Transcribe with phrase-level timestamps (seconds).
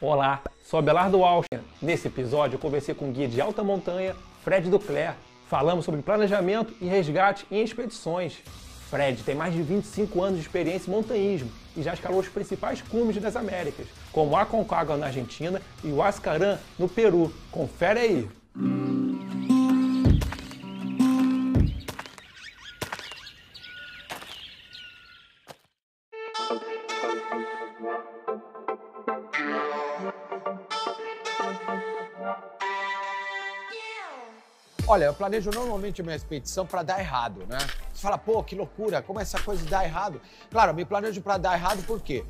[0.00, 1.60] Olá, sou Abelardo Walcher.
[1.80, 5.14] Nesse episódio eu conversei com o guia de alta montanha, Fred Ducler.
[5.48, 8.38] Falamos sobre planejamento e resgate em expedições.
[8.90, 12.82] Fred tem mais de 25 anos de experiência em montanhismo e já escalou os principais
[12.82, 17.32] cumes das Américas, como Aconcagua na Argentina e o Ascaran no Peru.
[17.52, 19.13] Confere aí!
[34.86, 37.56] Olha, eu planejo normalmente minha expedição para dar errado, né?
[37.90, 40.20] Você fala, pô, que loucura, como essa coisa dar errado?
[40.50, 42.22] Claro, eu me planejo para dar errado por quê?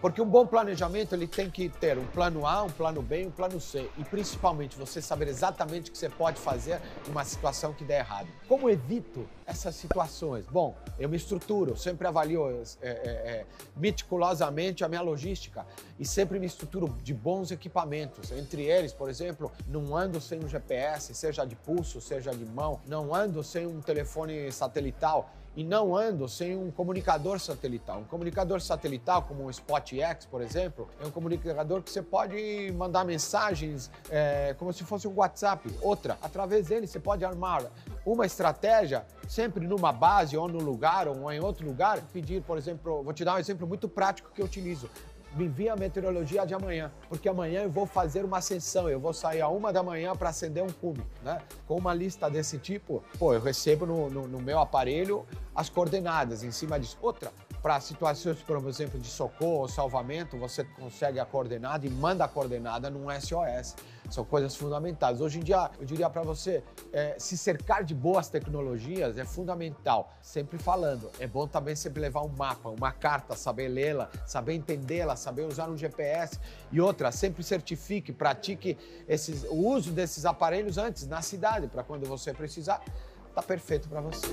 [0.00, 3.30] Porque um bom planejamento ele tem que ter um plano A, um plano B um
[3.30, 3.88] plano C.
[3.98, 8.28] E principalmente você saber exatamente o que você pode fazer numa situação que der errado.
[8.48, 10.46] Como evito essas situações?
[10.46, 15.66] Bom, eu me estruturo, sempre avalio é, é, é, meticulosamente a minha logística
[15.98, 18.30] e sempre me estruturo de bons equipamentos.
[18.32, 22.80] Entre eles, por exemplo, não ando sem um GPS, seja de pulso, seja de mão,
[22.86, 28.00] não ando sem um telefone satelital e não ando sem um comunicador satelital.
[28.00, 33.04] Um comunicador satelital, como o SpotX, por exemplo, é um comunicador que você pode mandar
[33.04, 35.68] mensagens é, como se fosse um WhatsApp.
[35.82, 37.64] Outra, através dele você pode armar
[38.06, 42.00] uma estratégia sempre numa base ou no lugar ou em outro lugar.
[42.12, 44.88] Pedir, por exemplo, vou te dar um exemplo muito prático que eu utilizo
[45.34, 49.12] me envia a meteorologia de amanhã, porque amanhã eu vou fazer uma ascensão, eu vou
[49.12, 51.40] sair a uma da manhã para acender um cume, né?
[51.66, 56.42] Com uma lista desse tipo, pô, eu recebo no, no, no meu aparelho as coordenadas
[56.42, 56.98] em cima disso.
[57.00, 57.32] Outra,
[57.62, 62.28] para situações, por exemplo, de socorro ou salvamento, você consegue a coordenada e manda a
[62.28, 63.76] coordenada num SOS.
[64.10, 65.20] São coisas fundamentais.
[65.20, 70.12] Hoje em dia, eu diria para você, é, se cercar de boas tecnologias é fundamental.
[70.22, 75.14] Sempre falando, é bom também sempre levar um mapa, uma carta, saber lê-la, saber entendê-la,
[75.14, 76.40] saber usar um GPS.
[76.72, 82.06] E outra, sempre certifique, pratique esses, o uso desses aparelhos antes, na cidade, para quando
[82.06, 82.82] você precisar,
[83.34, 84.26] tá perfeito para você.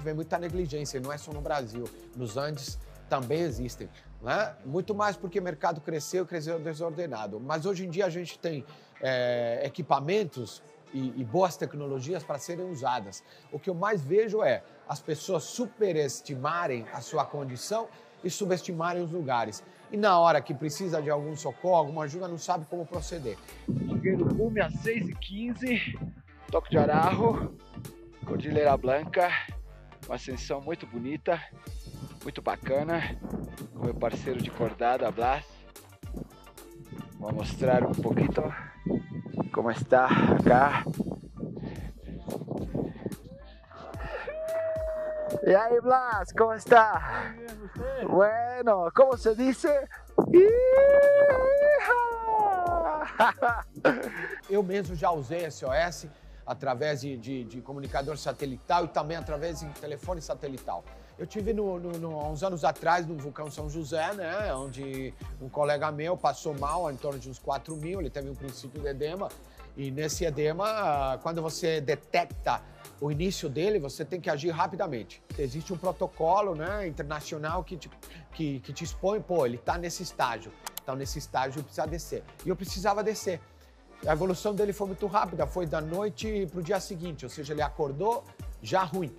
[0.00, 1.84] Gente vê muita negligência, não é só no Brasil.
[2.16, 2.78] Nos Andes
[3.08, 3.88] também existem.
[4.22, 4.54] Né?
[4.64, 7.38] Muito mais porque o mercado cresceu, cresceu desordenado.
[7.38, 8.64] Mas hoje em dia a gente tem
[9.00, 10.62] é, equipamentos
[10.92, 13.22] e, e, boas tecnologias para serem usadas.
[13.52, 17.86] O que eu mais vejo é as pessoas superestimarem a sua condição
[18.24, 19.62] e subestimarem os lugares.
[19.92, 23.36] E na hora que precisa de algum socorro, alguma ajuda, não sabe como proceder.
[23.88, 25.98] Cheguei no cume às 6h15,
[26.50, 27.56] Toque de Ararro,
[28.26, 29.30] Cordilheira Blanca,
[30.06, 31.40] uma ascensão muito bonita,
[32.22, 33.00] muito bacana,
[33.72, 35.44] com meu parceiro de cordada, Blas.
[37.18, 38.30] Vou mostrar um pouquinho
[39.52, 40.84] como está acá.
[45.42, 47.32] E aí, Blas, como está?
[48.08, 49.68] Bueno, como se dice?
[54.48, 56.06] Eu mesmo já usei SOS
[56.46, 60.84] através de, de, de, comunicador satelital e também através de telefone satelital.
[61.18, 65.48] Eu tive no, no, no, uns anos atrás no vulcão São José, né, onde um
[65.48, 68.88] colega meu passou mal, em torno de uns 4 mil, ele teve um princípio de
[68.88, 69.28] edema,
[69.76, 72.60] e nesse edema, quando você detecta
[73.00, 75.22] o início dele, você tem que agir rapidamente.
[75.38, 77.90] Existe um protocolo né, internacional que te,
[78.32, 80.52] que, que te expõe, pô, ele está nesse estágio,
[80.82, 82.22] então nesse estágio precisa descer.
[82.44, 83.40] E eu precisava descer.
[84.06, 87.52] A evolução dele foi muito rápida, foi da noite para o dia seguinte, ou seja,
[87.52, 88.24] ele acordou
[88.62, 89.14] já ruim.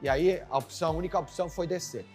[0.00, 2.06] E aí a opção, a única opção foi descer.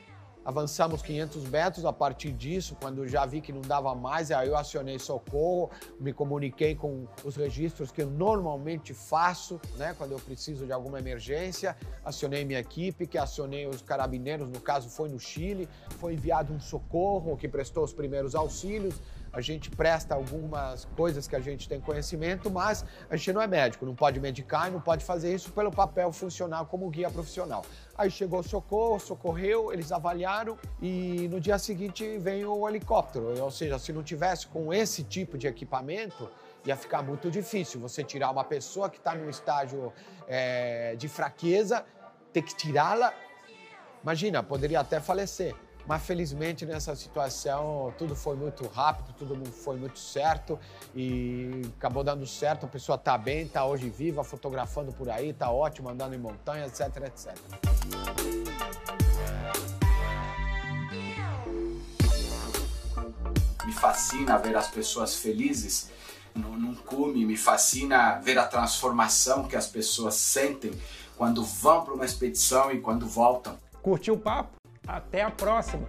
[0.45, 4.55] Avançamos 500 metros, a partir disso, quando já vi que não dava mais, aí eu
[4.55, 10.65] acionei socorro, me comuniquei com os registros que eu normalmente faço, né, quando eu preciso
[10.65, 15.67] de alguma emergência, acionei minha equipe, que acionei os carabineiros, no caso foi no Chile,
[15.99, 19.01] foi enviado um socorro que prestou os primeiros auxílios,
[19.35, 23.47] a gente presta algumas coisas que a gente tem conhecimento, mas a gente não é
[23.47, 27.65] médico, não pode medicar e não pode fazer isso pelo papel funcional como guia profissional.
[27.97, 33.37] Aí chegou o socorro, socorreu, eles avaliaram e no dia seguinte veio o helicóptero.
[33.43, 36.29] Ou seja, se não tivesse com esse tipo de equipamento,
[36.65, 39.91] ia ficar muito difícil você tirar uma pessoa que está num estágio
[40.29, 41.85] é, de fraqueza,
[42.31, 43.13] ter que tirá-la.
[44.01, 45.53] Imagina, poderia até falecer.
[45.87, 50.59] Mas felizmente nessa situação tudo foi muito rápido, tudo foi muito certo
[50.95, 52.65] e acabou dando certo.
[52.65, 56.65] A pessoa está bem, está hoje viva, fotografando por aí, está ótimo, andando em montanha,
[56.65, 57.35] etc, etc.
[63.65, 65.91] Me fascina ver as pessoas felizes
[66.33, 70.71] num cume, me fascina ver a transformação que as pessoas sentem
[71.15, 74.64] quando vão para uma expedição e quando voltam Curtiu o papo?
[74.87, 75.87] Até a próxima!